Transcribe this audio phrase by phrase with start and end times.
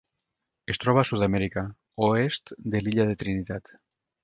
[0.73, 1.65] Es troba a Sud-amèrica:
[2.09, 3.73] oest de l'illa de Trinitat.